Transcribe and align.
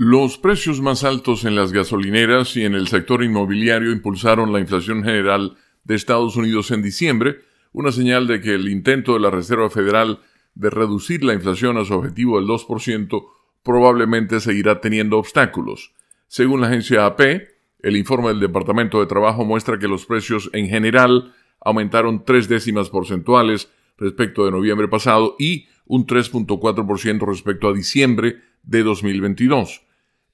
Los 0.00 0.38
precios 0.38 0.80
más 0.80 1.02
altos 1.02 1.44
en 1.44 1.56
las 1.56 1.72
gasolineras 1.72 2.56
y 2.56 2.64
en 2.64 2.74
el 2.74 2.86
sector 2.86 3.24
inmobiliario 3.24 3.90
impulsaron 3.90 4.52
la 4.52 4.60
inflación 4.60 5.02
general 5.02 5.56
de 5.82 5.96
Estados 5.96 6.36
Unidos 6.36 6.70
en 6.70 6.82
diciembre, 6.82 7.40
una 7.72 7.90
señal 7.90 8.28
de 8.28 8.40
que 8.40 8.54
el 8.54 8.68
intento 8.68 9.14
de 9.14 9.18
la 9.18 9.32
Reserva 9.32 9.70
Federal 9.70 10.20
de 10.54 10.70
reducir 10.70 11.24
la 11.24 11.34
inflación 11.34 11.78
a 11.78 11.84
su 11.84 11.94
objetivo 11.94 12.38
del 12.38 12.48
2% 12.48 13.26
probablemente 13.64 14.38
seguirá 14.38 14.80
teniendo 14.80 15.18
obstáculos. 15.18 15.94
Según 16.28 16.60
la 16.60 16.68
agencia 16.68 17.04
AP, 17.04 17.48
el 17.82 17.96
informe 17.96 18.28
del 18.28 18.38
Departamento 18.38 19.00
de 19.00 19.06
Trabajo 19.06 19.44
muestra 19.44 19.80
que 19.80 19.88
los 19.88 20.06
precios 20.06 20.48
en 20.52 20.68
general 20.68 21.34
aumentaron 21.60 22.24
tres 22.24 22.48
décimas 22.48 22.88
porcentuales 22.88 23.68
respecto 23.96 24.44
de 24.44 24.52
noviembre 24.52 24.86
pasado 24.86 25.34
y 25.40 25.66
un 25.86 26.06
3.4% 26.06 27.26
respecto 27.26 27.66
a 27.66 27.72
diciembre 27.72 28.36
de 28.62 28.84
2022. 28.84 29.87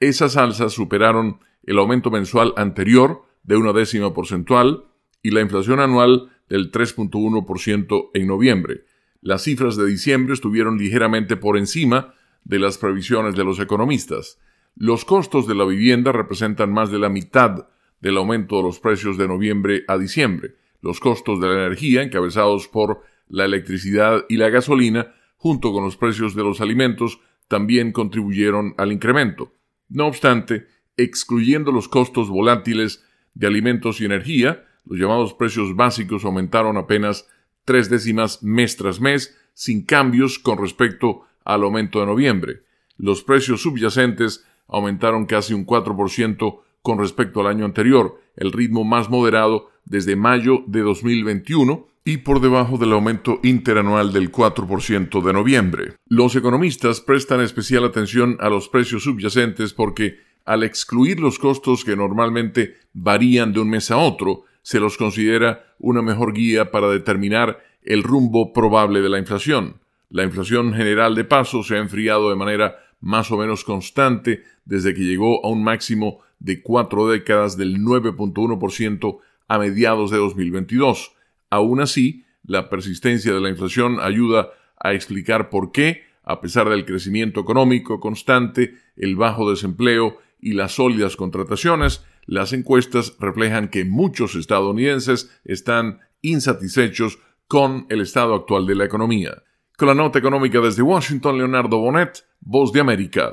Esas 0.00 0.36
alzas 0.36 0.74
superaron 0.74 1.38
el 1.64 1.78
aumento 1.78 2.10
mensual 2.10 2.52
anterior 2.56 3.22
de 3.44 3.56
una 3.56 3.72
décima 3.72 4.12
porcentual 4.12 4.84
y 5.22 5.30
la 5.30 5.40
inflación 5.40 5.80
anual 5.80 6.30
del 6.48 6.70
3.1% 6.70 8.10
en 8.12 8.26
noviembre. 8.26 8.84
Las 9.22 9.42
cifras 9.42 9.76
de 9.76 9.86
diciembre 9.86 10.34
estuvieron 10.34 10.76
ligeramente 10.76 11.36
por 11.36 11.56
encima 11.56 12.14
de 12.44 12.58
las 12.58 12.78
previsiones 12.78 13.34
de 13.34 13.44
los 13.44 13.58
economistas. 13.58 14.38
Los 14.76 15.04
costos 15.04 15.46
de 15.46 15.54
la 15.54 15.64
vivienda 15.64 16.12
representan 16.12 16.72
más 16.72 16.90
de 16.90 16.98
la 16.98 17.08
mitad 17.08 17.68
del 18.00 18.18
aumento 18.18 18.58
de 18.58 18.62
los 18.64 18.78
precios 18.78 19.16
de 19.16 19.26
noviembre 19.26 19.84
a 19.88 19.96
diciembre. 19.96 20.56
Los 20.82 21.00
costos 21.00 21.40
de 21.40 21.48
la 21.48 21.54
energía, 21.54 22.02
encabezados 22.02 22.68
por 22.68 23.02
la 23.28 23.46
electricidad 23.46 24.26
y 24.28 24.36
la 24.36 24.50
gasolina, 24.50 25.14
junto 25.38 25.72
con 25.72 25.82
los 25.82 25.96
precios 25.96 26.34
de 26.34 26.44
los 26.44 26.60
alimentos, 26.60 27.18
también 27.48 27.92
contribuyeron 27.92 28.74
al 28.76 28.92
incremento. 28.92 29.55
No 29.88 30.06
obstante, 30.06 30.66
excluyendo 30.96 31.72
los 31.72 31.88
costos 31.88 32.28
volátiles 32.28 33.04
de 33.34 33.46
alimentos 33.46 34.00
y 34.00 34.04
energía, 34.04 34.64
los 34.84 34.98
llamados 34.98 35.34
precios 35.34 35.74
básicos 35.74 36.24
aumentaron 36.24 36.76
apenas 36.76 37.28
tres 37.64 37.90
décimas 37.90 38.42
mes 38.42 38.76
tras 38.76 39.00
mes, 39.00 39.36
sin 39.52 39.84
cambios 39.84 40.38
con 40.38 40.58
respecto 40.58 41.22
al 41.44 41.62
aumento 41.62 42.00
de 42.00 42.06
noviembre. 42.06 42.62
Los 42.96 43.22
precios 43.22 43.62
subyacentes 43.62 44.44
aumentaron 44.68 45.26
casi 45.26 45.54
un 45.54 45.66
4% 45.66 46.60
con 46.82 46.98
respecto 46.98 47.40
al 47.40 47.48
año 47.48 47.64
anterior, 47.64 48.20
el 48.36 48.52
ritmo 48.52 48.84
más 48.84 49.10
moderado 49.10 49.70
desde 49.86 50.16
mayo 50.16 50.62
de 50.66 50.82
2021 50.82 51.86
y 52.04 52.18
por 52.18 52.40
debajo 52.40 52.78
del 52.78 52.92
aumento 52.92 53.40
interanual 53.42 54.12
del 54.12 54.30
4% 54.30 55.22
de 55.22 55.32
noviembre. 55.32 55.94
Los 56.08 56.36
economistas 56.36 57.00
prestan 57.00 57.40
especial 57.40 57.84
atención 57.84 58.36
a 58.40 58.48
los 58.48 58.68
precios 58.68 59.04
subyacentes 59.04 59.72
porque, 59.72 60.20
al 60.44 60.62
excluir 60.62 61.18
los 61.18 61.38
costos 61.38 61.84
que 61.84 61.96
normalmente 61.96 62.76
varían 62.92 63.52
de 63.52 63.60
un 63.60 63.70
mes 63.70 63.90
a 63.90 63.96
otro, 63.96 64.44
se 64.62 64.78
los 64.78 64.96
considera 64.96 65.74
una 65.78 66.02
mejor 66.02 66.32
guía 66.32 66.70
para 66.70 66.88
determinar 66.88 67.58
el 67.82 68.02
rumbo 68.02 68.52
probable 68.52 69.00
de 69.00 69.08
la 69.08 69.18
inflación. 69.18 69.80
La 70.08 70.22
inflación 70.22 70.74
general 70.74 71.14
de 71.14 71.24
paso 71.24 71.62
se 71.62 71.76
ha 71.76 71.78
enfriado 71.78 72.30
de 72.30 72.36
manera 72.36 72.76
más 73.00 73.30
o 73.30 73.36
menos 73.36 73.64
constante 73.64 74.44
desde 74.64 74.94
que 74.94 75.02
llegó 75.02 75.44
a 75.44 75.48
un 75.48 75.62
máximo 75.62 76.20
de 76.38 76.62
cuatro 76.62 77.08
décadas 77.08 77.56
del 77.56 77.78
9.1% 77.78 79.18
a 79.48 79.58
mediados 79.58 80.10
de 80.10 80.18
2022 80.18 81.16
Aún 81.50 81.80
así, 81.80 82.24
la 82.44 82.68
persistencia 82.68 83.32
de 83.32 83.40
la 83.40 83.48
inflación 83.48 83.98
ayuda 84.00 84.50
a 84.78 84.92
explicar 84.92 85.48
por 85.48 85.72
qué, 85.72 86.02
a 86.22 86.40
pesar 86.40 86.68
del 86.68 86.84
crecimiento 86.84 87.40
económico 87.40 88.00
constante, 88.00 88.74
el 88.96 89.16
bajo 89.16 89.50
desempleo 89.50 90.18
y 90.40 90.52
las 90.52 90.72
sólidas 90.72 91.16
contrataciones, 91.16 92.04
las 92.26 92.52
encuestas 92.52 93.16
reflejan 93.20 93.68
que 93.68 93.84
muchos 93.84 94.34
estadounidenses 94.34 95.30
están 95.44 96.00
insatisfechos 96.22 97.18
con 97.46 97.86
el 97.88 98.00
estado 98.00 98.34
actual 98.34 98.66
de 98.66 98.74
la 98.74 98.84
economía. 98.84 99.42
Con 99.78 99.88
la 99.88 99.94
nota 99.94 100.18
económica 100.18 100.60
desde 100.60 100.82
Washington, 100.82 101.38
Leonardo 101.38 101.78
Bonet, 101.78 102.24
Voz 102.40 102.72
de 102.72 102.80
América. 102.80 103.32